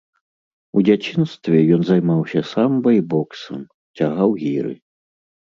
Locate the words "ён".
1.77-1.81